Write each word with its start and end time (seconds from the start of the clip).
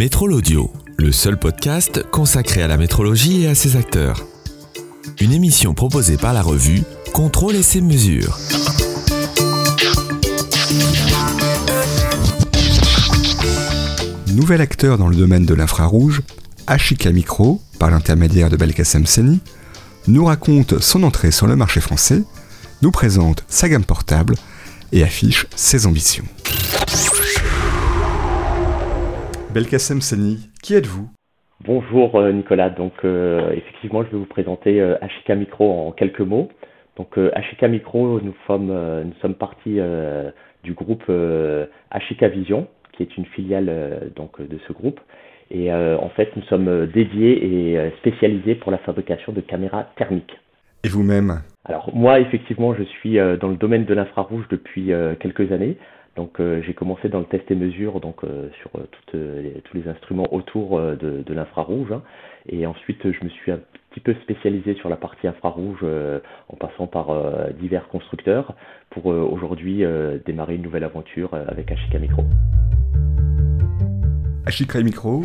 Métrol 0.00 0.32
Audio, 0.32 0.72
le 0.96 1.12
seul 1.12 1.38
podcast 1.38 2.06
consacré 2.10 2.62
à 2.62 2.66
la 2.66 2.78
métrologie 2.78 3.42
et 3.42 3.48
à 3.48 3.54
ses 3.54 3.76
acteurs. 3.76 4.24
Une 5.20 5.30
émission 5.30 5.74
proposée 5.74 6.16
par 6.16 6.32
la 6.32 6.40
revue 6.40 6.84
Contrôle 7.12 7.54
et 7.54 7.62
ses 7.62 7.82
mesures. 7.82 8.38
Nouvel 14.28 14.62
acteur 14.62 14.96
dans 14.96 15.08
le 15.08 15.16
domaine 15.16 15.44
de 15.44 15.52
l'infrarouge, 15.52 16.22
Ashika 16.66 17.12
Micro, 17.12 17.60
par 17.78 17.90
l'intermédiaire 17.90 18.48
de 18.48 18.56
Belkacem 18.56 19.04
Seni, 19.04 19.40
nous 20.08 20.24
raconte 20.24 20.80
son 20.80 21.02
entrée 21.02 21.30
sur 21.30 21.46
le 21.46 21.56
marché 21.56 21.82
français, 21.82 22.22
nous 22.80 22.90
présente 22.90 23.44
sa 23.48 23.68
gamme 23.68 23.84
portable 23.84 24.34
et 24.92 25.02
affiche 25.02 25.46
ses 25.56 25.84
ambitions. 25.84 26.24
Belkacem 29.52 30.00
Seni, 30.00 30.48
qui 30.62 30.74
êtes-vous? 30.74 31.08
Bonjour 31.64 32.14
euh, 32.14 32.30
Nicolas, 32.30 32.70
donc 32.70 32.92
euh, 33.04 33.50
effectivement 33.50 34.04
je 34.04 34.10
vais 34.10 34.18
vous 34.18 34.26
présenter 34.26 34.80
euh, 34.80 34.94
Ashika 35.00 35.34
Micro 35.34 35.88
en 35.88 35.90
quelques 35.90 36.20
mots. 36.20 36.48
Donc 36.96 37.18
Ashika 37.34 37.66
Micro, 37.66 38.20
nous 38.20 38.34
sommes, 38.46 38.66
nous 38.66 39.14
sommes 39.22 39.34
partis 39.34 39.78
du 40.64 40.74
groupe 40.74 41.10
Ashika 41.90 42.28
Vision, 42.28 42.68
qui 42.92 43.04
est 43.04 43.16
une 43.16 43.24
filiale 43.24 44.12
donc 44.16 44.38
de 44.38 44.58
ce 44.68 44.72
groupe. 44.74 45.00
Et 45.50 45.72
en 45.72 46.10
fait, 46.10 46.36
nous 46.36 46.42
sommes 46.42 46.86
dédiés 46.88 47.72
et 47.72 47.90
spécialisés 48.00 48.54
pour 48.54 48.70
la 48.70 48.76
fabrication 48.76 49.32
de 49.32 49.40
caméras 49.40 49.86
thermiques. 49.96 50.36
Et 50.84 50.88
vous-même? 50.88 51.40
Alors 51.64 51.88
moi, 51.94 52.20
effectivement, 52.20 52.74
je 52.74 52.82
suis 52.82 53.16
dans 53.40 53.48
le 53.48 53.56
domaine 53.56 53.86
de 53.86 53.94
l'infrarouge 53.94 54.44
depuis 54.50 54.90
quelques 55.20 55.52
années. 55.52 55.78
Donc 56.16 56.40
euh, 56.40 56.60
j'ai 56.66 56.74
commencé 56.74 57.08
dans 57.08 57.20
le 57.20 57.24
test 57.24 57.50
et 57.50 57.54
mesure 57.54 58.00
donc 58.00 58.24
euh, 58.24 58.48
sur 58.60 58.70
euh, 58.76 59.60
tous 59.64 59.76
les 59.76 59.88
instruments 59.88 60.32
autour 60.32 60.80
de, 60.80 61.24
l'infrarouge 61.32 61.92
hein. 61.92 62.02
et 62.48 62.66
ensuite 62.66 63.00
je 63.04 63.24
me 63.24 63.30
suis 63.30 63.52
un 63.52 63.60
petit 63.90 64.00
peu 64.00 64.14
spécialisé 64.22 64.74
sur 64.74 64.88
la 64.88 64.96
partie 64.96 65.28
infrarouge 65.28 65.84
en 66.48 66.56
passant 66.56 66.86
par 66.86 67.08
divers 67.54 67.88
constructeurs 67.88 68.54
pour 68.90 69.06
aujourd'hui 69.06 69.84
démarrer 70.26 70.56
une 70.56 70.62
nouvelle 70.62 70.84
aventure 70.84 71.34
avec 71.34 71.70
Ashika 71.72 71.98
Micro. 71.98 72.24
Ashika 74.46 74.80
Micro, 74.80 75.24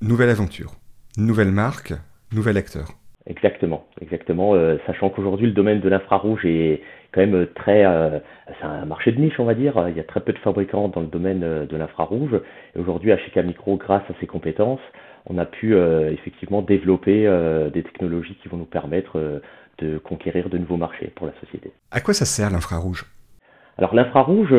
nouvelle 0.00 0.30
aventure, 0.30 0.72
nouvelle 1.16 1.52
marque, 1.52 1.94
nouvel 2.32 2.56
acteur. 2.56 2.88
Exactement, 3.28 3.86
exactement. 4.00 4.54
sachant 4.86 5.08
qu'aujourd'hui 5.08 5.48
le 5.48 5.52
domaine 5.52 5.80
de 5.80 5.88
l'infrarouge 5.88 6.44
est 6.44 6.80
quand 7.16 7.26
même 7.26 7.46
très, 7.54 7.84
euh, 7.86 8.18
c'est 8.60 8.66
un 8.66 8.84
marché 8.84 9.10
de 9.10 9.20
niche, 9.20 9.40
on 9.40 9.44
va 9.44 9.54
dire. 9.54 9.88
Il 9.88 9.96
y 9.96 10.00
a 10.00 10.04
très 10.04 10.20
peu 10.20 10.32
de 10.32 10.38
fabricants 10.38 10.88
dans 10.88 11.00
le 11.00 11.06
domaine 11.06 11.42
euh, 11.42 11.66
de 11.66 11.76
l'infrarouge. 11.76 12.38
Et 12.74 12.78
aujourd'hui, 12.78 13.10
Ashika 13.10 13.42
Micro, 13.42 13.76
grâce 13.76 14.02
à 14.10 14.12
ses 14.20 14.26
compétences, 14.26 14.80
on 15.24 15.38
a 15.38 15.46
pu 15.46 15.74
euh, 15.74 16.12
effectivement 16.12 16.60
développer 16.62 17.26
des 17.72 17.82
technologies 17.82 18.36
qui 18.42 18.48
vont 18.48 18.58
nous 18.58 18.64
permettre 18.64 19.40
de 19.78 19.98
conquérir 19.98 20.48
de 20.48 20.58
nouveaux 20.58 20.76
marchés 20.76 21.10
pour 21.16 21.26
la 21.26 21.32
société. 21.40 21.72
À 21.90 22.00
quoi 22.00 22.14
ça 22.14 22.24
sert 22.24 22.50
l'infrarouge? 22.50 23.04
Alors 23.78 23.94
l'infrarouge, 23.94 24.54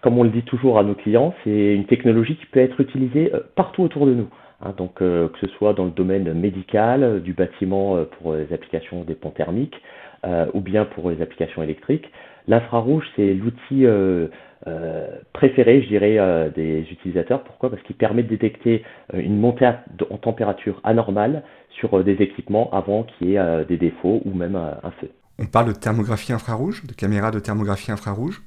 comme 0.00 0.18
on 0.18 0.24
le 0.24 0.30
dit 0.30 0.42
toujours 0.42 0.78
à 0.78 0.82
nos 0.82 0.94
clients, 0.94 1.34
c'est 1.44 1.74
une 1.74 1.86
technologie 1.86 2.36
qui 2.36 2.46
peut 2.46 2.60
être 2.60 2.80
utilisée 2.80 3.32
partout 3.54 3.82
autour 3.82 4.06
de 4.06 4.14
nous. 4.14 4.28
Hein, 4.62 4.74
donc 4.76 4.96
que 4.96 5.30
ce 5.40 5.46
soit 5.48 5.72
dans 5.72 5.86
le 5.86 5.90
domaine 5.90 6.32
médical, 6.34 7.22
du 7.22 7.32
bâtiment 7.32 8.04
pour 8.18 8.34
les 8.34 8.52
applications 8.52 9.04
des 9.04 9.14
ponts 9.14 9.30
thermiques, 9.30 9.80
euh, 10.26 10.44
ou 10.52 10.60
bien 10.60 10.84
pour 10.84 11.08
les 11.08 11.22
applications 11.22 11.62
électriques. 11.62 12.04
L'infrarouge, 12.46 13.04
c'est 13.16 13.32
l'outil 13.32 13.86
euh, 13.86 14.28
euh, 14.66 15.08
préféré, 15.32 15.80
je 15.80 15.88
dirais, 15.88 16.50
des 16.54 16.80
utilisateurs. 16.90 17.42
Pourquoi? 17.42 17.70
Parce 17.70 17.82
qu'il 17.84 17.96
permet 17.96 18.22
de 18.22 18.28
détecter 18.28 18.84
une 19.14 19.38
montée 19.38 19.70
en 20.10 20.18
température 20.18 20.78
anormale 20.84 21.42
sur 21.70 22.04
des 22.04 22.20
équipements 22.20 22.68
avant 22.74 23.04
qu'il 23.04 23.30
y 23.30 23.36
ait 23.36 23.64
des 23.64 23.78
défauts 23.78 24.20
ou 24.26 24.34
même 24.34 24.56
un 24.56 24.90
feu. 25.00 25.10
On 25.38 25.46
parle 25.46 25.68
de 25.68 25.72
thermographie 25.72 26.34
infrarouge, 26.34 26.84
de 26.84 26.92
caméra 26.92 27.30
de 27.30 27.38
thermographie 27.38 27.90
infrarouge? 27.90 28.42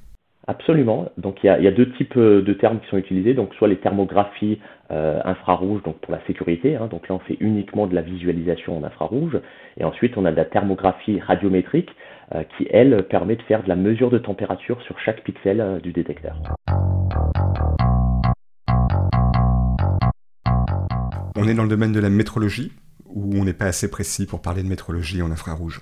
Absolument. 0.46 1.10
Donc 1.16 1.42
il 1.42 1.46
y, 1.46 1.48
a, 1.48 1.70
deux 1.70 1.90
types 1.92 2.16
euh, 2.16 2.42
de 2.42 2.52
termes 2.52 2.80
qui 2.80 2.88
sont 2.88 2.98
utilisés. 2.98 3.34
Donc 3.34 3.54
soit 3.54 3.68
les 3.68 3.78
thermographies 3.78 4.60
euh, 4.90 5.20
infrarouges, 5.24 5.82
donc 5.82 5.98
pour 6.00 6.12
la 6.12 6.24
sécurité. 6.26 6.76
Hein. 6.76 6.88
donc 6.90 7.08
là 7.08 7.14
on 7.14 7.18
fait 7.20 7.38
uniquement 7.40 7.86
de 7.86 7.94
la 7.94 8.02
visualisation 8.02 8.76
en 8.76 8.84
infrarouge. 8.84 9.38
Et 9.78 9.84
ensuite 9.84 10.16
on 10.16 10.24
a 10.26 10.30
de 10.30 10.36
la 10.36 10.44
thermographie 10.44 11.18
radiométrique 11.20 11.90
euh, 12.34 12.42
qui 12.56 12.66
elle 12.70 13.04
permet 13.08 13.36
de 13.36 13.42
faire 13.42 13.62
de 13.62 13.68
la 13.68 13.76
mesure 13.76 14.10
de 14.10 14.18
température 14.18 14.80
sur 14.82 14.98
chaque 15.00 15.22
pixel 15.24 15.80
du 15.82 15.92
détecteur. 15.92 16.36
On 21.36 21.48
est 21.48 21.54
dans 21.54 21.62
le 21.62 21.68
domaine 21.68 21.92
de 21.92 22.00
la 22.00 22.10
métrologie 22.10 22.72
ou 23.06 23.34
on 23.36 23.44
n'est 23.44 23.54
pas 23.54 23.66
assez 23.66 23.90
précis 23.90 24.26
pour 24.26 24.42
parler 24.42 24.62
de 24.62 24.68
métrologie 24.68 25.22
en 25.22 25.30
infrarouge? 25.30 25.80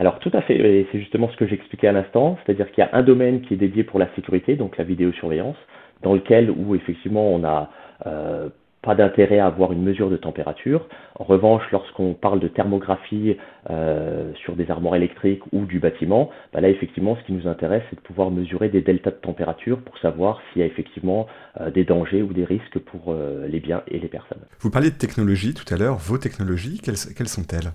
Alors 0.00 0.18
tout 0.18 0.30
à 0.32 0.40
fait, 0.40 0.86
c'est 0.90 0.98
justement 0.98 1.28
ce 1.28 1.36
que 1.36 1.46
j'expliquais 1.46 1.86
à 1.86 1.92
l'instant, 1.92 2.38
c'est-à-dire 2.42 2.70
qu'il 2.72 2.82
y 2.82 2.86
a 2.86 2.88
un 2.94 3.02
domaine 3.02 3.42
qui 3.42 3.52
est 3.52 3.58
dédié 3.58 3.84
pour 3.84 3.98
la 3.98 4.08
sécurité, 4.14 4.56
donc 4.56 4.78
la 4.78 4.84
vidéosurveillance, 4.84 5.58
dans 6.02 6.14
lequel 6.14 6.50
où 6.50 6.74
effectivement 6.74 7.28
on 7.34 7.40
n'a 7.40 7.70
euh, 8.06 8.48
pas 8.80 8.94
d'intérêt 8.94 9.40
à 9.40 9.44
avoir 9.44 9.72
une 9.72 9.82
mesure 9.82 10.08
de 10.08 10.16
température. 10.16 10.88
En 11.18 11.24
revanche, 11.24 11.62
lorsqu'on 11.70 12.14
parle 12.14 12.40
de 12.40 12.48
thermographie 12.48 13.36
euh, 13.68 14.32
sur 14.36 14.56
des 14.56 14.70
armoires 14.70 14.96
électriques 14.96 15.42
ou 15.52 15.66
du 15.66 15.80
bâtiment, 15.80 16.30
bah 16.54 16.62
là 16.62 16.70
effectivement 16.70 17.18
ce 17.20 17.26
qui 17.26 17.34
nous 17.34 17.46
intéresse 17.46 17.82
c'est 17.90 17.96
de 17.96 18.00
pouvoir 18.00 18.30
mesurer 18.30 18.70
des 18.70 18.80
deltas 18.80 19.10
de 19.10 19.16
température 19.16 19.80
pour 19.82 19.98
savoir 19.98 20.40
s'il 20.50 20.60
y 20.60 20.62
a 20.62 20.66
effectivement 20.66 21.26
euh, 21.60 21.70
des 21.70 21.84
dangers 21.84 22.22
ou 22.22 22.32
des 22.32 22.46
risques 22.46 22.78
pour 22.78 23.14
les 23.46 23.60
biens 23.60 23.82
et 23.86 23.98
les 23.98 24.08
personnes. 24.08 24.40
Vous 24.60 24.70
parliez 24.70 24.88
de 24.88 24.96
technologie 24.96 25.52
tout 25.52 25.74
à 25.74 25.76
l'heure, 25.76 25.98
vos 25.98 26.16
technologies, 26.16 26.80
quelles 26.80 27.28
sont-elles? 27.28 27.72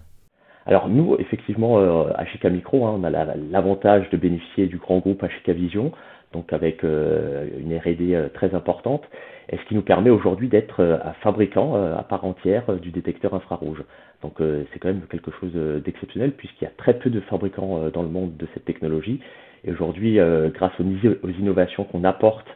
Alors 0.66 0.90
nous, 0.90 1.16
effectivement, 1.20 1.80
euh, 1.80 2.12
Ashika 2.16 2.50
Micro, 2.50 2.86
hein, 2.86 2.96
on 3.00 3.04
a 3.04 3.10
l'avantage 3.10 4.10
de 4.10 4.18
bénéficier 4.18 4.66
du 4.66 4.78
grand 4.78 4.98
groupe 4.98 5.24
Ashika 5.24 5.54
Vision, 5.54 5.92
donc 6.34 6.54
avec 6.54 6.84
euh, 6.84 7.48
une 7.60 7.78
R&D 7.78 8.16
euh, 8.16 8.30
très 8.34 8.56
importante, 8.56 9.04
et 9.50 9.58
ce 9.58 9.64
qui 9.66 9.76
nous 9.76 9.84
permet 9.84 10.10
aujourd'hui 10.10 10.48
d'être 10.48 10.84
un 10.84 11.14
fabricant 11.22 11.76
à 11.76 12.02
part 12.02 12.26
entière 12.26 12.64
du 12.82 12.90
détecteur 12.90 13.36
infrarouge. 13.36 13.84
Donc 14.24 14.38
c'est 14.40 14.80
quand 14.80 14.88
même 14.88 15.04
quelque 15.08 15.30
chose 15.40 15.54
d'exceptionnel 15.54 16.32
puisqu'il 16.32 16.64
y 16.64 16.68
a 16.68 16.72
très 16.76 16.96
peu 16.96 17.12
de 17.12 17.20
fabricants 17.20 17.90
dans 17.94 18.02
le 18.02 18.10
monde 18.10 18.36
de 18.38 18.48
cette 18.56 18.66
technologie. 18.66 19.20
Et 19.64 19.72
aujourd'hui, 19.72 20.18
grâce 20.52 20.72
aux 20.80 21.30
innovations 21.30 21.84
qu'on 21.84 22.04
apporte 22.04 22.48
euh, 22.48 22.54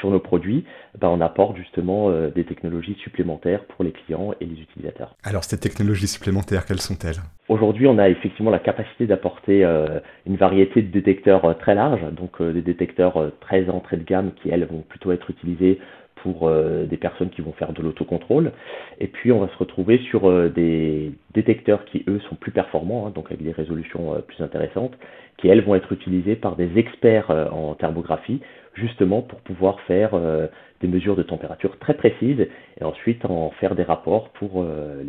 sur 0.00 0.10
nos 0.10 0.20
produits, 0.20 0.64
ben, 0.98 1.08
on 1.08 1.20
apporte 1.20 1.56
justement 1.56 2.10
euh, 2.10 2.30
des 2.30 2.44
technologies 2.44 2.96
supplémentaires 3.02 3.64
pour 3.64 3.84
les 3.84 3.92
clients 3.92 4.34
et 4.40 4.44
les 4.44 4.60
utilisateurs. 4.60 5.14
Alors 5.22 5.44
ces 5.44 5.58
technologies 5.58 6.08
supplémentaires, 6.08 6.66
quelles 6.66 6.80
sont-elles? 6.80 7.20
Aujourd'hui, 7.48 7.86
on 7.86 7.98
a 7.98 8.08
effectivement 8.08 8.50
la 8.50 8.58
capacité 8.58 9.06
d'apporter 9.06 9.64
euh, 9.64 10.00
une 10.26 10.36
variété 10.36 10.82
de 10.82 10.90
détecteurs 10.90 11.56
très 11.58 11.74
large, 11.74 12.00
donc 12.12 12.42
des 12.42 12.62
détecteurs 12.62 13.32
très 13.40 13.68
entrée 13.68 13.96
de 13.96 14.04
gamme 14.04 14.32
qui, 14.42 14.50
elles, 14.50 14.66
vont 14.66 14.82
plutôt 14.88 15.12
être 15.12 15.30
utilisés 15.30 15.78
pour 16.22 16.50
des 16.50 16.96
personnes 16.96 17.30
qui 17.30 17.42
vont 17.42 17.52
faire 17.52 17.72
de 17.72 17.82
l'autocontrôle. 17.82 18.52
Et 19.00 19.08
puis, 19.08 19.32
on 19.32 19.40
va 19.40 19.48
se 19.48 19.56
retrouver 19.58 19.98
sur 20.10 20.50
des 20.50 21.12
détecteurs 21.34 21.84
qui, 21.84 22.04
eux, 22.08 22.20
sont 22.28 22.36
plus 22.36 22.52
performants, 22.52 23.06
hein, 23.06 23.12
donc 23.14 23.26
avec 23.26 23.42
des 23.42 23.52
résolutions 23.52 24.22
plus 24.26 24.42
intéressantes, 24.42 24.92
qui, 25.38 25.48
elles, 25.48 25.62
vont 25.62 25.74
être 25.74 25.92
utilisés 25.92 26.36
par 26.36 26.56
des 26.56 26.78
experts 26.78 27.30
en 27.30 27.74
thermographie 27.74 28.40
justement 28.74 29.22
pour 29.22 29.40
pouvoir 29.40 29.80
faire 29.82 30.14
euh, 30.14 30.46
des 30.80 30.88
mesures 30.88 31.16
de 31.16 31.22
température 31.22 31.78
très 31.78 31.94
précises 31.94 32.46
et 32.80 32.84
ensuite 32.84 33.24
en 33.24 33.50
faire 33.60 33.74
des 33.74 33.82
rapports 33.82 34.30
pour 34.32 34.62
euh, 34.62 35.02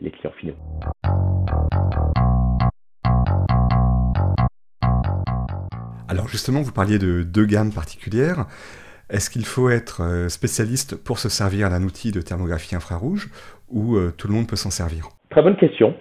les, 0.00 0.10
clients 0.10 0.32
finaux. 0.38 0.54
Alors 6.08 6.28
justement, 6.28 6.62
vous 6.62 6.72
parliez 6.72 6.98
de 6.98 7.22
deux 7.22 7.46
gammes 7.46 7.72
particulières. 7.72 8.46
Est-ce 9.10 9.30
qu'il 9.30 9.44
faut 9.44 9.70
être 9.70 10.02
euh, 10.02 10.28
spécialiste 10.28 10.96
pour 11.04 11.18
se 11.18 11.28
servir 11.28 11.70
d'un 11.70 11.82
outil 11.82 12.12
de 12.12 12.20
thermographie 12.20 12.76
infrarouge 12.76 13.28
ou 13.70 13.96
tout 14.18 14.26
le 14.26 14.34
monde 14.34 14.48
peut 14.48 14.56
s'en 14.56 14.70
servir? 14.70 15.10
Très 15.30 15.42
bonne 15.42 15.56
question. 15.56 15.94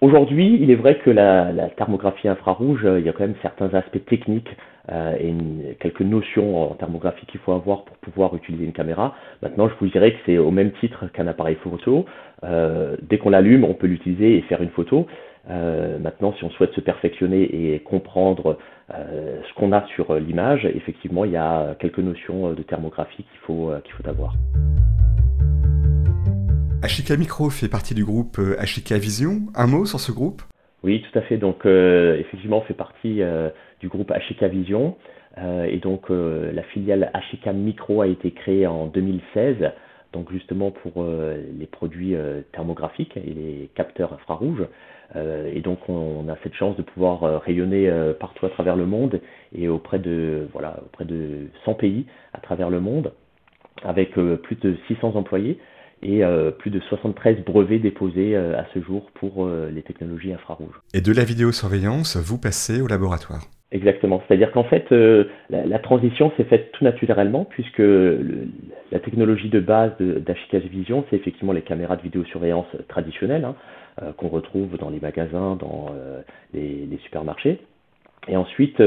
Aujourd'hui, 0.00 0.56
il 0.58 0.70
est 0.70 0.76
vrai 0.76 0.98
que 0.98 1.10
la, 1.10 1.52
thermographie 1.76 2.28
infrarouge, 2.28 2.86
il 2.98 3.04
y 3.04 3.08
a 3.10 3.12
quand 3.12 3.24
même 3.24 3.34
certains 3.42 3.68
aspects 3.74 4.02
techniques 4.06 4.48
euh, 4.90 5.14
et 5.20 5.76
quelques 5.78 6.00
notions 6.00 6.70
en 6.70 6.74
thermographie 6.74 7.26
qu'il 7.26 7.38
faut 7.40 7.52
avoir 7.52 7.84
pour 7.84 7.96
pouvoir 7.98 8.34
utiliser 8.34 8.64
une 8.64 8.72
caméra. 8.72 9.14
Maintenant, 9.42 9.68
je 9.68 9.74
vous 9.78 9.88
dirais 9.88 10.12
que 10.12 10.18
c'est 10.24 10.38
au 10.38 10.50
même 10.50 10.72
titre 10.80 11.04
qu'un 11.12 11.26
appareil 11.26 11.56
photo. 11.62 12.06
Euh, 12.44 12.96
dès 13.02 13.18
qu'on 13.18 13.30
l'allume, 13.30 13.64
on 13.64 13.74
peut 13.74 13.86
l'utiliser 13.86 14.38
et 14.38 14.42
faire 14.42 14.62
une 14.62 14.70
photo. 14.70 15.06
Euh, 15.48 15.98
maintenant, 15.98 16.32
si 16.38 16.44
on 16.44 16.50
souhaite 16.50 16.72
se 16.72 16.80
perfectionner 16.80 17.74
et 17.74 17.80
comprendre 17.80 18.58
ce 18.90 19.54
qu'on 19.54 19.72
a 19.72 19.86
sur 19.94 20.14
l'image, 20.14 20.64
effectivement, 20.64 21.24
il 21.24 21.32
y 21.32 21.36
a 21.36 21.74
quelques 21.78 21.98
notions 21.98 22.52
de 22.52 22.62
thermographie 22.62 23.24
qu'il 23.24 23.40
faut, 23.46 23.72
qu'il 23.84 23.92
faut 23.94 24.08
avoir. 24.08 24.34
Ashika 26.82 27.16
Micro 27.16 27.50
fait 27.50 27.68
partie 27.68 27.94
du 27.94 28.04
groupe 28.04 28.40
Ashika 28.58 28.98
Vision. 28.98 29.42
Un 29.54 29.66
mot 29.66 29.84
sur 29.84 30.00
ce 30.00 30.12
groupe? 30.12 30.42
Oui, 30.82 31.02
tout 31.02 31.18
à 31.18 31.22
fait. 31.22 31.36
Donc, 31.36 31.66
effectivement, 31.66 32.58
on 32.58 32.62
fait 32.62 32.74
partie 32.74 33.20
du 33.80 33.88
groupe 33.88 34.10
Ashika 34.10 34.48
Vision. 34.48 34.96
Euh, 35.38 35.64
et 35.64 35.78
donc 35.78 36.10
euh, 36.10 36.52
la 36.52 36.62
filiale 36.62 37.10
Ashika 37.14 37.52
Micro 37.52 38.02
a 38.02 38.08
été 38.08 38.32
créée 38.32 38.66
en 38.66 38.86
2016 38.86 39.70
donc 40.12 40.32
justement 40.32 40.72
pour 40.72 41.04
les 41.04 41.66
produits 41.66 42.16
thermographiques 42.50 43.16
et 43.16 43.32
les 43.32 43.70
capteurs 43.76 44.12
infrarouges. 44.12 44.66
Et 45.14 45.60
donc 45.60 45.88
on, 45.88 46.28
a 46.28 46.36
cette 46.42 46.54
chance 46.54 46.76
de 46.76 46.82
pouvoir 46.82 47.42
rayonner 47.42 47.90
partout 48.20 48.46
à 48.46 48.50
travers 48.50 48.76
le 48.76 48.86
monde 48.86 49.20
et 49.52 49.68
auprès 49.68 49.98
de 49.98 50.46
voilà 50.52 50.80
auprès 50.86 51.04
de 51.04 51.48
100 51.64 51.74
pays 51.74 52.06
à 52.32 52.38
travers 52.38 52.70
le 52.70 52.80
monde 52.80 53.12
avec 53.82 54.12
plus 54.12 54.56
de 54.56 54.76
600 54.88 55.16
employés 55.16 55.58
et 56.02 56.24
euh, 56.24 56.50
plus 56.50 56.70
de 56.70 56.80
73 56.80 57.44
brevets 57.44 57.78
déposés 57.78 58.34
euh, 58.34 58.58
à 58.58 58.66
ce 58.72 58.80
jour 58.80 59.10
pour 59.14 59.44
euh, 59.44 59.70
les 59.72 59.82
technologies 59.82 60.32
infrarouges. 60.32 60.80
Et 60.94 61.00
de 61.00 61.12
la 61.12 61.24
vidéosurveillance, 61.24 62.16
vous 62.16 62.38
passez 62.38 62.80
au 62.80 62.86
laboratoire? 62.86 63.42
Exactement, 63.72 64.20
c'est-à-dire 64.26 64.50
qu'en 64.50 64.64
fait, 64.64 64.90
la, 65.48 65.78
transition 65.78 66.32
s'est 66.36 66.42
faite 66.42 66.72
tout 66.72 66.82
naturellement 66.82 67.44
puisque 67.44 67.78
la 67.78 68.98
technologie 68.98 69.48
de 69.48 69.60
base 69.60 69.92
d'Ashika's 70.00 70.64
Vision, 70.64 71.04
c'est 71.08 71.14
effectivement 71.14 71.52
les 71.52 71.62
caméras 71.62 71.94
de 71.94 72.02
vidéosurveillance 72.02 72.66
traditionnelles 72.88 73.44
hein, 73.44 73.54
qu'on 74.16 74.28
retrouve 74.28 74.76
dans 74.78 74.90
les 74.90 75.00
magasins, 75.00 75.56
dans 75.56 75.90
les, 76.54 76.86
les, 76.86 76.98
supermarchés. 76.98 77.60
Et 78.28 78.36
ensuite, 78.36 78.82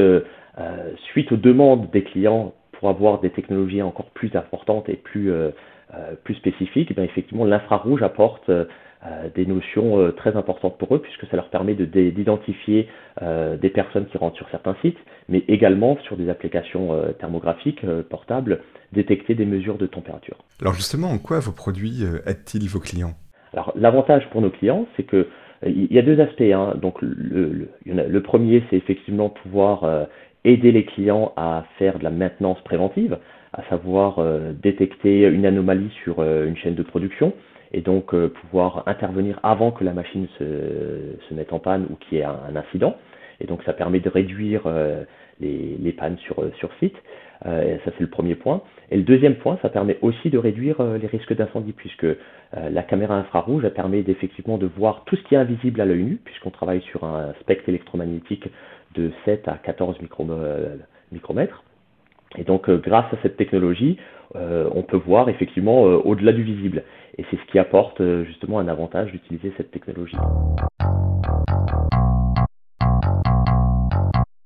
suite 1.12 1.32
aux 1.32 1.36
demandes 1.36 1.90
des 1.90 2.02
clients 2.02 2.52
pour 2.72 2.88
avoir 2.88 3.20
des 3.20 3.30
technologies 3.30 3.82
encore 3.82 4.10
plus 4.10 4.34
importantes 4.34 4.88
et 4.88 4.96
plus 4.96 5.30
euh, 5.92 6.14
plus 6.24 6.34
spécifique, 6.34 6.92
eh 6.96 7.02
effectivement, 7.02 7.44
l'infrarouge 7.44 8.02
apporte 8.02 8.48
euh, 8.48 8.64
des 9.34 9.44
notions 9.44 9.98
euh, 9.98 10.12
très 10.12 10.34
importantes 10.34 10.78
pour 10.78 10.94
eux, 10.94 11.00
puisque 11.00 11.26
ça 11.26 11.36
leur 11.36 11.50
permet 11.50 11.74
d'identifier 11.74 12.88
des 13.20 13.68
personnes 13.68 14.06
qui 14.06 14.18
rentrent 14.18 14.36
sur 14.36 14.48
certains 14.50 14.76
sites, 14.82 14.98
mais 15.28 15.44
également 15.46 15.96
sur 16.04 16.16
des 16.16 16.28
applications 16.28 16.90
thermographiques 17.20 17.86
portables, 18.10 18.60
détecter 18.92 19.34
des 19.34 19.46
mesures 19.46 19.78
de 19.78 19.86
température. 19.86 20.38
Alors 20.60 20.74
justement, 20.74 21.10
en 21.10 21.18
quoi 21.18 21.38
vos 21.38 21.52
produits 21.52 22.02
aident-ils 22.26 22.68
vos 22.68 22.80
clients? 22.80 23.14
Alors 23.54 23.72
l'avantage 23.76 24.28
pour 24.30 24.42
nos 24.42 24.50
clients, 24.50 24.86
c'est 24.96 25.04
que 25.04 25.28
il 25.64 25.90
y 25.90 25.98
a 25.98 26.02
deux 26.02 26.20
aspects. 26.20 26.42
Hein. 26.42 26.74
Donc 26.76 26.96
le, 27.00 28.20
premier, 28.20 28.62
c'est 28.68 28.76
effectivement 28.76 29.30
pouvoir 29.30 30.08
aider 30.44 30.72
les 30.72 30.84
clients 30.84 31.32
à 31.36 31.64
faire 31.78 31.98
de 31.98 32.04
la 32.04 32.10
maintenance 32.10 32.60
préventive 32.64 33.16
à 33.54 33.62
savoir 33.70 34.18
euh, 34.18 34.52
détecter 34.52 35.22
une 35.22 35.46
anomalie 35.46 35.90
sur 36.02 36.18
euh, 36.18 36.46
une 36.46 36.56
chaîne 36.56 36.74
de 36.74 36.82
production 36.82 37.32
et 37.72 37.80
donc 37.80 38.12
euh, 38.12 38.28
pouvoir 38.28 38.82
intervenir 38.86 39.38
avant 39.42 39.70
que 39.70 39.84
la 39.84 39.92
machine 39.92 40.26
se, 40.38 41.34
mette 41.34 41.52
en 41.52 41.60
panne 41.60 41.86
ou 41.90 41.94
qu'il 41.96 42.18
y 42.18 42.20
ait 42.20 42.24
un, 42.24 42.56
incident. 42.56 42.96
Et 43.40 43.46
donc 43.46 43.62
ça 43.64 43.72
permet 43.72 44.00
de 44.00 44.08
réduire 44.08 44.62
les, 45.40 45.92
pannes 45.98 46.16
sur 46.18 46.70
site. 46.78 46.94
Euh, 47.46 47.76
ça 47.84 47.90
c'est 47.92 48.00
le 48.00 48.10
premier 48.10 48.34
point. 48.34 48.62
Et 48.90 48.96
le 48.96 49.02
deuxième 49.02 49.36
point, 49.36 49.58
ça 49.62 49.68
permet 49.68 49.98
aussi 50.02 50.30
de 50.30 50.38
réduire 50.38 50.82
les 50.82 51.06
risques 51.06 51.34
d'incendie 51.34 51.72
puisque 51.72 52.06
la 52.52 52.82
caméra 52.82 53.16
infrarouge 53.16 53.66
permet 53.70 54.02
d'effectivement 54.02 54.58
de 54.58 54.66
voir 54.66 55.02
tout 55.06 55.16
ce 55.16 55.22
qui 55.22 55.34
est 55.34 55.38
invisible 55.38 55.80
à 55.80 55.84
l'œil 55.84 56.04
nu 56.04 56.16
puisqu'on 56.22 56.50
travaille 56.50 56.82
sur 56.82 57.02
un 57.04 57.32
spectre 57.40 57.68
électromagnétique 57.68 58.48
de 58.94 59.10
7 59.24 59.48
à 59.48 59.54
14 59.54 59.96
micromètres. 61.12 61.64
Et 62.36 62.44
donc, 62.44 62.68
euh, 62.68 62.78
grâce 62.78 63.12
à 63.12 63.16
cette 63.22 63.36
technologie, 63.36 63.98
euh, 64.36 64.68
on 64.74 64.82
peut 64.82 64.96
voir 64.96 65.28
effectivement 65.28 65.86
euh, 65.86 66.00
au-delà 66.04 66.32
du 66.32 66.42
visible. 66.42 66.82
Et 67.18 67.24
c'est 67.30 67.36
ce 67.36 67.44
qui 67.50 67.58
apporte 67.58 68.02
justement 68.24 68.58
un 68.58 68.66
avantage 68.66 69.12
d'utiliser 69.12 69.52
cette 69.56 69.70
technologie. 69.70 70.16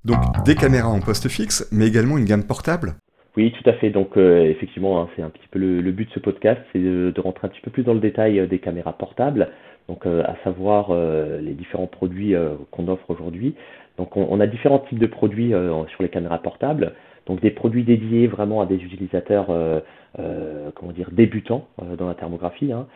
Donc 0.05 0.19
des 0.45 0.55
caméras 0.55 0.89
en 0.89 1.01
poste 1.01 1.29
fixe, 1.29 1.69
mais 1.73 1.87
également 1.87 2.19
une 2.19 2.25
gamme 2.25 2.45
portable 2.45 2.95
Oui, 3.37 3.53
tout 3.53 3.69
à 3.69 3.75
fait. 3.75 3.91
Donc 3.91 4.17
effectivement, 4.17 5.03
hein, 5.03 5.09
c'est 5.17 5.23
un 5.23 5.31
petit 5.31 5.49
peu 5.51 5.59
le, 5.59 5.93
but 5.93 6.09
de 6.09 6.15
ce 6.15 6.21
podcast, 6.21 6.61
c'est 6.73 6.79
de, 6.79 7.21
rentrer 7.21 7.47
un 7.47 7.51
petit 7.51 7.61
peu 7.61 7.71
plus 7.71 7.83
dans 7.83 7.95
le 7.95 8.01
détail 8.01 8.47
des 8.49 8.59
caméras 8.59 8.93
portables, 8.93 9.51
donc 9.89 10.07
à 10.07 10.37
savoir 10.45 10.95
les 10.95 11.53
différents 11.53 11.87
produits 11.87 12.35
qu'on 12.71 12.89
offre 12.89 13.11
aujourd'hui. 13.11 13.55
Donc 13.97 14.17
on, 14.17 14.39
a 14.41 14.47
différents 14.47 14.79
types 14.79 15.01
de 15.01 15.07
produits 15.07 15.53
sur 15.89 16.03
les 16.03 16.09
caméras 16.09 16.39
portables. 16.39 16.95
Donc 17.29 17.41
des 17.41 17.51
produits 17.51 17.85
dédiés 17.85 18.27
vraiment 18.27 18.61
à 18.63 18.67
des 18.67 18.77
utilisateurs 18.77 19.51
euh, 19.51 19.81
euh, 20.19 20.71
comment 20.75 20.93
dire 20.93 21.11
débutants 21.13 21.69
euh, 21.83 21.95
dans 21.95 22.09
la 22.09 22.15
thermographie. 22.15 22.73
Hein. 22.73 22.87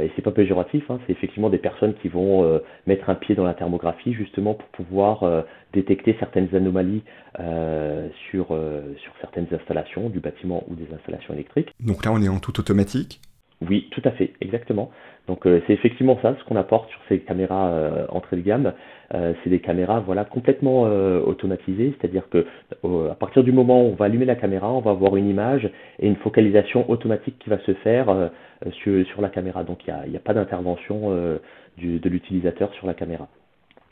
et 0.00 0.10
c'est 0.16 0.22
pas 0.22 0.30
péjoratif, 0.30 0.90
hein, 0.90 0.98
c'est 1.06 1.12
effectivement 1.12 1.50
des 1.50 1.58
personnes 1.58 1.94
qui 2.00 2.08
vont 2.08 2.60
mettre 2.86 3.10
un 3.10 3.14
pied 3.14 3.34
dans 3.34 3.44
la 3.44 3.54
thermographie 3.54 4.14
justement 4.14 4.54
pour 4.54 4.68
pouvoir 4.68 5.44
détecter 5.72 6.16
certaines 6.18 6.54
anomalies 6.54 7.02
sur, 8.30 8.46
sur 8.46 9.12
certaines 9.20 9.46
installations 9.52 10.08
du 10.08 10.20
bâtiment 10.20 10.64
ou 10.68 10.74
des 10.74 10.88
installations 10.94 11.34
électriques. 11.34 11.70
Donc 11.80 12.04
là 12.04 12.12
on 12.12 12.22
est 12.22 12.28
en 12.28 12.38
tout 12.38 12.58
automatique 12.58 13.20
oui, 13.62 13.88
tout 13.90 14.02
à 14.04 14.10
fait, 14.10 14.32
exactement. 14.40 14.90
Donc 15.26 15.46
euh, 15.46 15.60
c'est 15.66 15.72
effectivement 15.72 16.18
ça 16.20 16.34
ce 16.38 16.44
qu'on 16.44 16.56
apporte 16.56 16.90
sur 16.90 17.00
ces 17.08 17.20
caméras 17.20 17.68
euh, 17.68 18.06
entrée 18.10 18.36
de 18.36 18.42
gamme. 18.42 18.72
Euh, 19.14 19.32
c'est 19.42 19.50
des 19.50 19.60
caméras 19.60 20.00
voilà 20.00 20.24
complètement 20.24 20.82
automatisées, 20.82 21.94
c'est-à-dire 21.98 22.28
que 22.28 22.46
à 23.10 23.14
partir 23.14 23.42
du 23.44 23.52
moment 23.52 23.82
où 23.82 23.92
on 23.92 23.94
va 23.94 24.06
allumer 24.06 24.24
la 24.24 24.34
caméra, 24.34 24.70
on 24.72 24.80
va 24.80 24.90
avoir 24.90 25.16
une 25.16 25.28
image 25.28 25.70
et 25.98 26.06
une 26.06 26.16
focalisation 26.16 26.90
automatique 26.90 27.38
qui 27.38 27.48
va 27.48 27.58
se 27.58 27.72
faire 27.74 28.30
sur, 28.72 29.06
sur, 29.06 29.20
la 29.22 29.28
caméra. 29.28 29.62
Donc 29.64 29.86
il 29.86 30.10
n'y 30.10 30.16
a, 30.16 30.18
a, 30.18 30.22
pas 30.22 30.34
d'intervention 30.34 31.10
de 31.10 32.08
l'utilisateur 32.08 32.72
sur 32.74 32.86
la 32.86 32.94
caméra. 32.94 33.28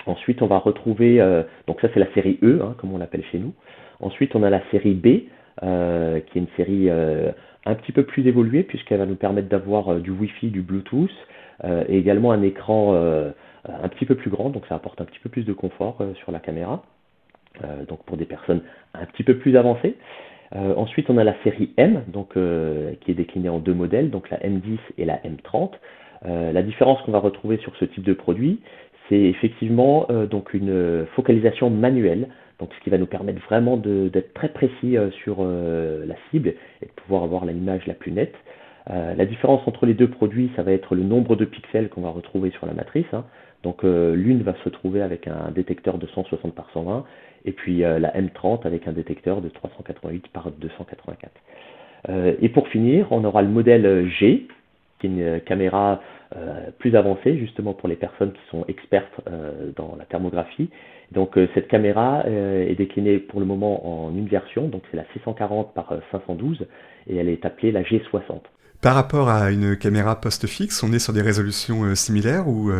Ensuite, 0.07 0.43
on 0.43 0.47
va 0.47 0.59
retrouver, 0.59 1.19
donc 1.67 1.81
ça 1.81 1.89
c'est 1.95 2.01
la 2.01 2.13
série 2.13 2.39
E, 2.43 2.61
hein, 2.63 2.75
comme 2.79 2.93
on 2.93 2.99
l'appelle 2.99 3.25
chez 3.31 3.39
nous. 3.39 3.55
Ensuite, 4.01 4.35
on 4.35 4.43
a 4.43 4.51
la 4.51 4.63
série 4.71 4.95
B, 4.95 5.29
qui 5.61 6.39
est 6.39 6.41
une 6.41 6.47
série 6.57 6.89
un 7.65 7.75
petit 7.75 7.93
peu 7.93 8.05
plus 8.05 8.27
évoluée 8.27 8.63
puisqu'elle 8.63 8.99
va 8.99 9.07
nous 9.07 9.17
permettre 9.17 9.49
d'avoir 9.49 9.89
euh, 9.89 10.01
du 10.01 10.11
Wi-Fi, 10.11 10.49
du 10.49 10.63
Bluetooth 10.63 11.11
euh, 11.65 11.85
et 11.89 11.99
également 11.99 12.33
un 12.33 12.43
écran 12.43 12.95
euh, 12.95 13.31
un 13.65 13.89
petit 13.89 14.07
peu 14.07 14.15
plus 14.15 14.31
grand, 14.31 14.51
donc 14.51 14.67
ça 14.69 14.75
apporte 14.75 15.01
un 15.01 15.05
petit 15.05 15.21
peu 15.21 15.29
plus 15.29 15.45
de 15.45 15.53
confort 15.53 16.03
sur 16.17 16.33
la 16.33 16.41
caméra, 16.41 16.83
donc 17.87 18.03
pour 18.07 18.17
des 18.17 18.25
personnes 18.25 18.61
un 18.93 19.07
petit 19.07 19.23
peu 19.23 19.37
plus 19.39 19.57
avancées. 19.57 19.95
ensuite, 20.53 21.09
on 21.11 21.17
a 21.17 21.23
la 21.23 21.37
série 21.45 21.73
M, 21.77 22.03
donc, 22.09 22.31
qui 22.33 23.11
est 23.13 23.15
déclinée 23.15 23.51
en 23.51 23.61
deux 23.61 23.73
modèles, 23.73 24.11
donc 24.11 24.31
la 24.31 24.39
M10 24.39 24.79
et 24.99 25.05
la 25.05 25.19
M30. 25.19 25.75
la 26.25 26.63
différence 26.65 27.01
qu'on 27.03 27.13
va 27.13 27.21
retrouver 27.21 27.59
sur 27.59 27.77
ce 27.77 27.85
type 27.85 28.03
de 28.03 28.15
produit, 28.15 28.59
c'est 29.09 29.21
effectivement 29.21 30.09
donc 30.29 30.55
une 30.55 31.07
focalisation 31.15 31.71
manuelle 31.71 32.31
donc, 32.63 32.71
ce 32.79 32.85
qui 32.85 32.91
va 32.91 32.99
nous 32.99 33.07
permettre 33.07 33.43
vraiment 33.43 33.77
d'être 33.77 34.35
très 34.35 34.47
précis 34.47 34.97
euh, 34.97 35.11
sur 35.25 35.39
euh, 35.41 36.07
la 36.07 36.15
cible 36.31 36.55
et 36.81 36.87
de 36.87 36.93
pouvoir 36.93 37.25
avoir 37.25 37.45
l'image 37.45 37.89
la 37.89 37.95
plus 37.95 38.13
nette. 38.13 38.37
Euh, 38.89 39.17
la 39.17 39.27
différence 39.27 39.67
entre 39.67 39.85
les 39.85 39.95
deux 39.95 40.07
produits, 40.07 40.49
ça 40.55 40.63
va 40.63 40.71
être 40.71 40.95
le 40.95 41.03
nombre 41.03 41.35
de 41.35 41.45
pixels 41.45 41.89
qu'on 41.89 42.03
va 42.03 42.11
retrouver 42.11 42.53
sur 42.53 42.67
la 42.67 42.73
matrice. 42.73 43.13
Hein. 43.13 43.25
Donc 43.65 43.83
l'une 43.85 44.43
va 44.43 44.55
se 44.65 44.69
trouver 44.69 45.03
avec 45.03 45.29
un 45.29 45.53
détecteur 45.53 45.99
de 45.99 46.07
160 46.09 46.53
par 46.53 46.69
120 46.73 47.05
et 47.45 47.53
puis 47.53 47.79
la 47.79 48.13
M30 48.21 48.67
avec 48.67 48.89
un 48.89 48.93
détecteur 48.93 49.41
de 49.41 49.49
388 49.49 50.27
par 50.33 50.51
284. 50.51 51.31
et 52.41 52.49
pour 52.49 52.67
finir, 52.67 53.07
on 53.13 53.23
aura 53.23 53.41
le 53.41 53.47
modèle 53.47 54.09
G, 54.09 54.49
qui 54.99 55.07
est 55.07 55.11
une 55.11 55.41
caméra 55.43 56.01
plus 56.79 56.97
avancée 56.97 57.39
justement 57.39 57.75
pour 57.75 57.89
les 57.89 57.97
personnes 57.97 58.33
qui 58.33 58.41
sont 58.51 58.65
expertes 58.67 59.21
dans 59.77 59.97
la 59.99 60.05
thermographie 60.05 60.71
donc 61.13 61.37
euh, 61.37 61.49
cette 61.55 61.69
caméra 61.69 62.23
euh, 62.27 62.67
est 62.67 62.75
déclinée 62.75 63.19
pour 63.19 63.41
le 63.41 63.47
moment 63.47 64.07
en 64.07 64.17
une 64.17 64.27
version, 64.27 64.69
donc 64.69 64.83
c'est 64.91 64.97
la 64.97 65.05
640 65.13 65.75
par 65.75 65.93
512 66.11 66.61
euh, 66.61 66.65
et 67.07 67.17
elle 67.17 67.29
est 67.29 67.45
appelée 67.45 67.71
la 67.71 67.83
G60. 67.83 68.41
Par 68.81 68.95
rapport 68.95 69.29
à 69.29 69.51
une 69.51 69.77
caméra 69.77 70.21
poste 70.21 70.47
fixe, 70.47 70.83
on 70.83 70.93
est 70.93 70.99
sur 70.99 71.13
des 71.13 71.23
résolutions 71.23 71.95
similaires 71.95 72.49
ou 72.49 72.73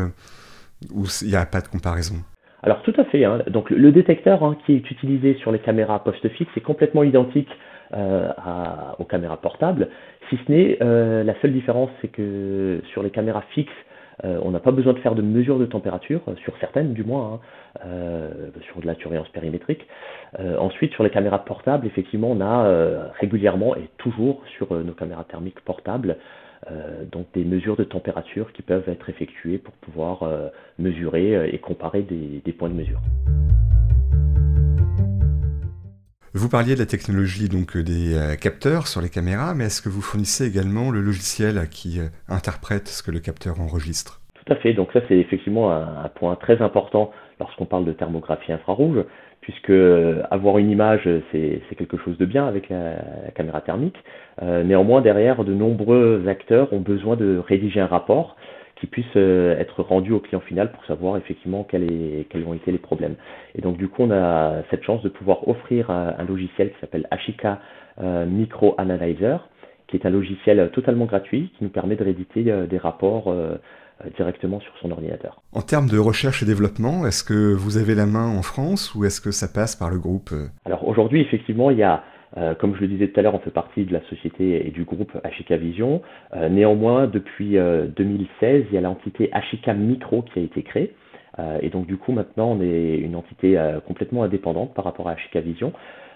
il 0.91 1.29
n'y 1.29 1.37
a 1.37 1.47
pas 1.47 1.61
de 1.61 1.69
comparaison? 1.69 2.17
Alors 2.65 2.83
tout 2.83 2.95
à 2.97 3.05
fait. 3.05 3.25
Hein. 3.25 3.43
Donc 3.49 3.71
le 3.71 3.93
détecteur 3.93 4.43
hein, 4.43 4.57
qui 4.67 4.73
est 4.73 4.91
utilisé 4.91 5.35
sur 5.35 5.53
les 5.53 5.61
caméras 5.61 6.03
poste 6.03 6.29
fixe 6.31 6.51
est 6.57 6.61
complètement 6.61 7.05
identique 7.05 7.51
aux 7.93 9.05
caméras 9.05 9.37
portables, 9.37 9.89
si 10.31 10.39
ce 10.47 10.53
n'est 10.53 10.79
la 11.25 11.35
seule 11.41 11.53
différence 11.53 11.91
c'est 12.01 12.09
que 12.09 12.81
sur 12.93 13.03
les 13.03 13.11
caméras 13.11 13.43
fixes 13.55 13.73
euh, 14.25 14.39
on 14.43 14.51
n'a 14.51 14.61
pas 14.61 14.71
besoin 14.71 14.93
de 14.93 14.99
faire 14.99 15.15
de 15.15 15.23
mesures 15.23 15.59
de 15.59 15.67
température, 15.67 16.21
euh, 16.29 16.37
sur 16.37 16.57
certaines 16.59 16.93
du 16.93 17.05
moins, 17.05 17.35
hein, 17.35 17.41
euh, 17.87 18.51
sur 18.63 18.81
de 18.81 18.87
la 18.87 18.95
surveillance 18.95 19.29
périmétrique. 19.29 19.87
ensuite, 20.59 20.93
sur 20.93 21.05
les 21.05 21.11
caméras 21.11 21.45
portables, 21.45 21.87
effectivement, 21.87 22.31
on 22.31 22.41
a 22.41 23.11
régulièrement 23.21 23.77
et 23.77 23.89
toujours 23.99 24.43
sur 24.57 24.73
nos 24.75 24.93
caméras 24.93 25.25
thermiques 25.25 25.61
portables 25.61 26.17
donc 27.11 27.27
des 27.35 27.45
mesures 27.45 27.77
de 27.77 27.85
température 27.85 28.53
qui 28.53 28.63
peuvent 28.63 28.89
être 28.89 29.11
effectuées 29.11 29.59
pour 29.59 29.75
pouvoir 29.75 30.25
mesurer 30.79 31.53
et 31.53 31.59
comparer 31.59 32.03
des, 32.03 32.53
points 32.53 32.71
de 32.71 32.75
mesure. 32.75 33.01
Vous 36.35 36.49
parliez 36.49 36.75
de 36.75 36.79
la 36.79 36.87
technologie 36.87 37.51
donc 37.51 37.77
des 37.77 38.17
capteurs 38.41 38.87
sur 38.87 39.03
les 39.03 39.11
caméras, 39.11 39.55
mais 39.55 39.65
est-ce 39.65 39.83
que 39.83 39.91
vous 39.91 40.01
fournissez 40.01 40.47
également 40.47 40.91
le 40.91 41.03
logiciel 41.03 41.69
qui 41.71 42.01
interprète 42.27 42.89
ce 42.89 43.03
que 43.03 43.11
le 43.11 43.21
capteur 43.21 43.61
enregistre? 43.61 44.23
Tout 44.35 44.51
à 44.51 44.57
fait. 44.57 44.73
Donc 44.73 44.89
ça, 44.95 45.01
c'est 45.09 45.19
effectivement 45.19 45.71
un, 45.71 46.09
point 46.15 46.35
très 46.37 46.63
important 46.63 47.13
lorsqu'on 47.39 47.67
parle 47.67 47.85
de 47.85 47.93
thermographie 47.93 48.51
infrarouge, 48.51 49.05
puisque 49.43 49.73
avoir 50.31 50.57
une 50.57 50.71
image, 50.71 51.07
c'est 51.33 51.61
quelque 51.77 51.99
chose 51.99 52.17
de 52.17 52.25
bien 52.25 52.47
avec 52.47 52.71
la, 52.71 52.95
caméra 53.35 53.61
thermique. 53.61 53.99
néanmoins, 54.41 55.03
derrière, 55.03 55.45
de 55.45 55.53
nombreux 55.53 56.25
acteurs 56.29 56.73
ont 56.73 56.81
besoin 56.81 57.17
de 57.17 57.43
rédiger 57.47 57.81
un 57.81 57.87
rapport 57.87 58.37
qui 58.83 58.89
puisse 58.89 59.15
être 59.15 59.83
rendu 59.83 60.11
au 60.11 60.19
client 60.19 60.41
final 60.41 60.73
pour 60.73 60.85
savoir 60.87 61.17
effectivement 61.17 61.63
quels, 61.63 61.87
ont 62.45 62.53
été 62.53 62.73
les 62.73 62.79
problèmes. 62.79 63.15
Et 63.55 63.63
donc 63.63 63.77
du 63.77 63.87
coup, 63.87 64.03
on 64.03 64.11
a 64.11 64.63
cette 64.71 64.83
chance 64.83 65.03
de 65.03 65.09
pouvoir 65.09 65.47
offrir 65.47 65.89
un, 65.91 66.25
logiciel 66.25 66.73
qui 66.73 66.81
s'appelle 66.81 67.07
Ashika 67.13 67.61
Micro 68.27 68.75
Analyzer, 68.79 69.49
qui 69.93 69.99
est 69.99 70.07
un 70.07 70.11
logiciel 70.11 70.71
totalement 70.73 71.05
gratuit 71.05 71.53
qui 71.57 71.65
nous 71.65 71.71
permet 71.71 71.97
de 71.97 72.03
rééditer 72.03 72.51
euh, 72.51 72.67
des 72.67 72.79
rapports 72.79 73.29
euh, 73.29 73.57
euh, 74.05 74.09
directement 74.17 74.59
sur 74.61 74.73
son 74.81 74.91
ordinateur. 74.91 75.43
En 75.53 75.61
termes 75.61 75.89
de 75.89 75.99
recherche 75.99 76.43
et 76.43 76.47
développement, 76.47 77.07
est-ce 77.07 77.23
que 77.23 77.53
vous 77.53 77.77
avez 77.77 77.95
la 77.95 78.07
main 78.07 78.27
en 78.27 78.41
France 78.41 78.95
ou 78.95 79.05
est-ce 79.05 79.21
que 79.21 79.31
ça 79.31 79.49
passe 79.49 79.77
par 79.77 79.91
le 79.91 79.99
groupe 79.99 80.31
Alors 80.65 80.89
aujourd'hui, 80.89 81.21
effectivement, 81.21 81.71
il 81.71 81.77
y 81.77 81.83
a, 81.83 82.03
comme 82.59 82.75
je 82.77 82.81
le 82.81 82.89
disais 82.89 83.09
tout 83.09 83.21
à 83.21 83.23
l'heure, 83.23 83.35
on 83.35 83.41
fait 83.41 83.51
partie 83.51 83.85
de 83.85 83.93
la 83.93 84.01
société 84.09 84.67
et 84.67 84.71
du 84.71 84.85
groupe 84.85 85.13
Ashika 85.23 85.57
Vision. 85.57 86.01
néanmoins, 86.51 87.07
depuis 87.07 87.57
2016, 87.57 88.65
il 88.71 88.75
y 88.75 88.79
a 88.79 88.81
l'entité 88.81 89.29
Ashika 89.33 89.75
Micro 89.75 90.23
qui 90.23 90.39
a 90.39 90.43
été 90.43 90.63
créée. 90.63 90.95
et 91.61 91.69
donc 91.69 91.87
du 91.87 91.99
coup, 91.99 92.13
maintenant, 92.13 92.53
on 92.53 92.63
est 92.63 92.97
une 92.97 93.17
entité 93.17 93.61
complètement 93.87 94.23
indépendante 94.23 94.73
par 94.73 94.85
rapport 94.85 95.09
à 95.09 95.13
Ashika 95.13 95.41
Vision. 95.41 95.73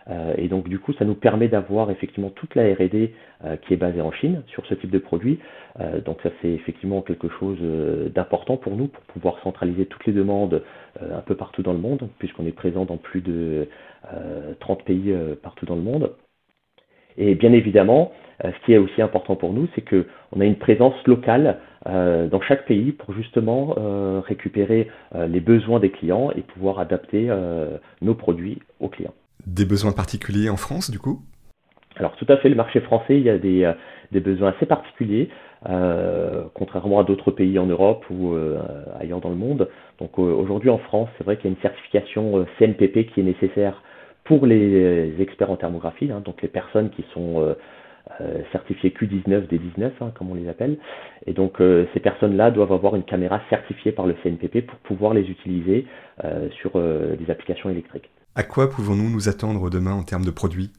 Euh, 0.08 0.34
et 0.36 0.48
donc 0.48 0.68
du 0.68 0.78
coup, 0.78 0.92
ça 0.94 1.04
nous 1.04 1.14
permet 1.14 1.48
d'avoir 1.48 1.90
effectivement 1.90 2.30
toute 2.30 2.54
la 2.54 2.62
R&D 2.74 3.12
euh, 3.44 3.56
qui 3.56 3.74
est 3.74 3.76
basée 3.76 4.00
en 4.00 4.12
Chine 4.12 4.42
sur 4.46 4.64
ce 4.66 4.74
type 4.74 4.90
de 4.90 4.98
produit. 4.98 5.38
Euh, 5.80 6.00
donc 6.00 6.18
ça 6.22 6.30
c'est 6.40 6.50
effectivement 6.50 7.02
quelque 7.02 7.28
chose 7.28 7.58
d'important 8.14 8.56
pour 8.56 8.76
nous 8.76 8.88
pour 8.88 9.02
pouvoir 9.04 9.38
centraliser 9.42 9.86
toutes 9.86 10.06
les 10.06 10.12
demandes 10.12 10.62
un 11.00 11.20
peu 11.20 11.34
partout 11.34 11.62
dans 11.62 11.72
le 11.72 11.78
monde, 11.78 12.08
puisqu'on 12.18 12.46
est 12.46 12.52
présent 12.52 12.86
dans 12.86 12.96
plus 12.96 13.20
de 13.20 13.68
30 14.60 14.84
pays 14.84 15.14
partout 15.42 15.66
dans 15.66 15.76
le 15.76 15.82
monde. 15.82 16.12
Et 17.18 17.34
bien 17.34 17.52
évidemment, 17.52 18.12
ce 18.42 18.64
qui 18.64 18.74
est 18.74 18.78
aussi 18.78 19.00
important 19.00 19.36
pour 19.36 19.52
nous, 19.52 19.68
c'est 19.74 19.82
qu'on 19.82 20.40
a 20.40 20.44
une 20.44 20.58
présence 20.58 20.94
locale 21.06 21.58
dans 21.84 22.40
chaque 22.40 22.66
pays 22.66 22.92
pour 22.92 23.14
justement 23.14 23.74
récupérer 24.20 24.88
les 25.14 25.40
besoins 25.40 25.80
des 25.80 25.90
clients 25.90 26.30
et 26.30 26.42
pouvoir 26.42 26.78
adapter 26.78 27.30
nos 28.02 28.14
produits 28.14 28.58
aux 28.80 28.88
clients. 28.88 29.14
Des 29.46 29.64
besoins 29.64 29.92
particuliers 29.92 30.50
en 30.50 30.56
France, 30.56 30.90
du 30.90 30.98
coup? 30.98 31.20
Alors 31.98 32.14
tout 32.16 32.26
à 32.28 32.36
fait, 32.36 32.48
le 32.48 32.54
marché 32.54 32.80
français, 32.80 33.16
il 33.16 33.22
y 33.22 33.30
a 33.30 33.38
des, 33.38 33.64
euh, 33.64 34.20
besoins 34.20 34.50
assez 34.50 34.66
particuliers, 34.66 35.30
euh, 35.68 36.44
contrairement 36.54 37.00
à 37.00 37.04
d'autres 37.04 37.30
pays 37.30 37.58
en 37.58 37.66
Europe 37.66 38.04
ou 38.10 38.34
euh, 38.34 38.58
ailleurs 39.00 39.20
dans 39.20 39.30
le 39.30 39.36
monde. 39.36 39.68
Donc 39.98 40.18
aujourd'hui 40.18 40.68
en 40.68 40.78
France, 40.78 41.08
c'est 41.16 41.24
vrai 41.24 41.36
qu'il 41.36 41.46
y 41.46 41.48
a 41.48 41.56
une 41.56 41.62
certification 41.62 42.46
CNPP 42.58 43.06
qui 43.12 43.20
est 43.20 43.22
nécessaire 43.22 43.82
pour 44.26 44.46
les 44.46 45.14
experts 45.20 45.50
en 45.50 45.56
thermographie, 45.56 46.10
hein, 46.10 46.20
donc 46.24 46.42
les 46.42 46.48
personnes 46.48 46.90
qui 46.90 47.04
sont 47.12 47.54
certifiées 48.52 48.90
Q19 48.90 49.48
des 49.48 49.58
19, 49.58 49.92
hein, 50.00 50.12
comme 50.14 50.30
on 50.30 50.34
les 50.34 50.48
appelle. 50.48 50.78
Et 51.26 51.32
donc 51.32 51.58
ces 51.92 52.00
personnes-là 52.00 52.50
doivent 52.50 52.72
avoir 52.72 52.94
une 52.94 53.02
caméra 53.02 53.40
certifiée 53.50 53.92
par 53.92 54.06
le 54.06 54.14
CNPP 54.22 54.66
pour 54.66 54.78
pouvoir 54.78 55.12
les 55.12 55.28
utiliser 55.28 55.86
sur 56.60 56.72
des 56.72 57.30
applications 57.30 57.68
électriques. 57.68 58.08
À 58.36 58.42
quoi 58.42 58.70
pouvons-nous 58.70 59.10
nous 59.10 59.28
attendre 59.28 59.70
demain 59.70 59.92
en 59.92 60.02
termes 60.02 60.24
de 60.24 60.30
produits? 60.30 60.70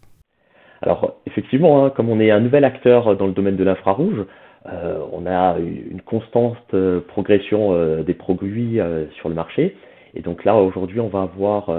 Alors 0.82 1.18
effectivement, 1.26 1.86
hein, 1.86 1.90
comme 1.90 2.10
on 2.10 2.20
est 2.20 2.32
un 2.32 2.40
nouvel 2.40 2.64
acteur 2.64 3.18
dans 3.18 3.28
le 3.28 3.34
domaine 3.34 3.58
de 3.58 3.64
l'infrarouge, 3.64 4.26
euh, 4.72 5.00
on 5.12 5.26
a 5.26 5.58
une 5.60 6.02
constante 6.02 6.58
euh, 6.74 7.00
progression 7.00 7.74
euh, 7.74 8.04
des 8.04 8.14
produits 8.14 8.80
sur 9.16 9.30
le 9.30 9.36
marché. 9.36 9.76
Et 10.14 10.22
donc 10.22 10.46
là, 10.46 10.56
aujourd'hui, 10.56 11.00
on 11.00 11.10
va 11.10 11.22
avoir 11.22 11.70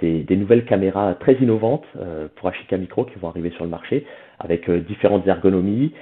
des, 0.00 0.36
nouvelles 0.36 0.64
caméras 0.64 1.14
très 1.14 1.34
innovantes 1.34 1.86
pour 2.36 2.48
Ashika 2.48 2.76
Micro 2.76 3.04
qui 3.04 3.18
vont 3.18 3.28
arriver 3.28 3.50
sur 3.50 3.64
le 3.64 3.70
marché 3.70 4.06
avec 4.38 4.70
différentes 4.70 5.26
ergonomies 5.26 5.92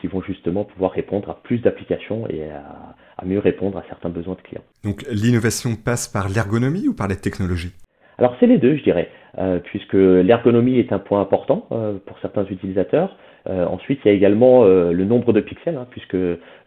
qui 0.00 0.06
vont 0.08 0.20
justement 0.22 0.64
pouvoir 0.64 0.92
répondre 0.92 1.30
à 1.30 1.40
plus 1.42 1.58
d'applications 1.58 2.28
et 2.28 2.42
à 2.50 3.24
mieux 3.24 3.38
répondre 3.38 3.78
à 3.78 3.84
certains 3.88 4.10
besoins 4.10 4.34
de 4.34 4.42
clients. 4.42 4.64
Donc 4.84 5.04
l'innovation 5.10 5.76
passe 5.76 6.08
par 6.08 6.28
l'ergonomie 6.28 6.88
ou 6.88 6.94
par 6.94 7.08
les 7.08 7.16
technologies 7.16 7.72
alors 8.18 8.34
c'est 8.40 8.46
les 8.46 8.58
deux, 8.58 8.76
je 8.76 8.82
dirais, 8.82 9.08
euh, 9.38 9.60
puisque 9.60 9.94
l'ergonomie 9.94 10.78
est 10.78 10.92
un 10.92 10.98
point 10.98 11.20
important 11.20 11.66
euh, 11.70 11.98
pour 12.04 12.18
certains 12.18 12.44
utilisateurs. 12.46 13.16
Euh, 13.48 13.64
ensuite, 13.66 14.00
il 14.04 14.08
y 14.08 14.10
a 14.10 14.14
également 14.14 14.64
le 14.64 15.04
nombre 15.04 15.32
de 15.32 15.40
pixels, 15.40 15.76
hein, 15.76 15.86
puisque 15.90 16.16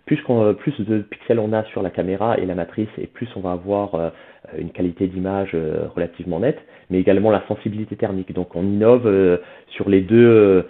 plus, 0.05 0.21
plus, 0.59 0.79
de 0.81 0.99
pixels 0.99 1.39
on 1.39 1.53
a 1.53 1.63
sur 1.65 1.81
la 1.81 1.89
caméra 1.89 2.37
et 2.37 2.45
la 2.45 2.55
matrice, 2.55 2.89
et 2.97 3.07
plus 3.07 3.27
on 3.35 3.41
va 3.41 3.51
avoir 3.51 4.11
une 4.57 4.71
qualité 4.71 5.07
d'image 5.07 5.55
relativement 5.95 6.39
nette, 6.39 6.59
mais 6.89 6.99
également 6.99 7.31
la 7.31 7.45
sensibilité 7.47 7.95
thermique. 7.95 8.33
Donc 8.33 8.55
on 8.55 8.63
innove 8.63 9.39
sur 9.67 9.89
les 9.89 10.01
deux 10.01 10.65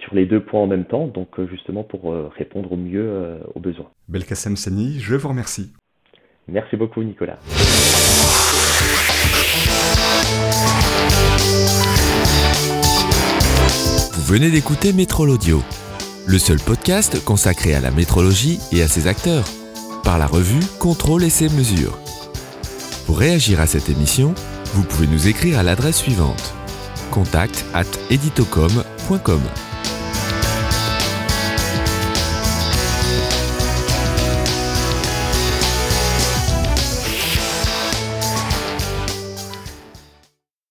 sur 0.00 0.14
les 0.14 0.26
deux 0.26 0.40
points 0.40 0.60
en 0.60 0.66
même 0.66 0.84
temps, 0.84 1.06
donc 1.06 1.40
justement 1.50 1.82
pour 1.82 2.14
répondre 2.36 2.72
au 2.72 2.76
mieux 2.76 3.38
aux 3.54 3.60
besoins. 3.60 3.90
Belkacem 4.08 4.56
Seni, 4.56 4.98
je 5.00 5.14
vous 5.14 5.28
remercie. 5.28 5.72
Merci 6.48 6.76
beaucoup 6.76 7.02
Nicolas. 7.02 7.38
Vous 14.12 14.34
venez 14.34 14.50
d'écouter 14.50 14.92
Métrol 14.92 15.30
Audio, 15.30 15.58
le 16.26 16.38
seul 16.38 16.58
podcast 16.58 17.22
consacré 17.24 17.74
à 17.74 17.80
la 17.80 17.90
métrologie 17.90 18.58
et 18.72 18.82
à 18.82 18.88
ses 18.88 19.06
acteurs, 19.06 19.44
par 20.02 20.18
la 20.18 20.26
revue 20.26 20.60
Contrôle 20.78 21.24
et 21.24 21.30
ses 21.30 21.48
mesures. 21.48 21.98
Pour 23.06 23.18
réagir 23.18 23.60
à 23.60 23.66
cette 23.66 23.88
émission, 23.88 24.34
vous 24.74 24.82
pouvez 24.82 25.06
nous 25.06 25.28
écrire 25.28 25.58
à 25.58 25.62
l'adresse 25.62 25.98
suivante 25.98 26.54
contact 27.10 27.64
at 27.72 27.86
editocom.com. 28.10 29.40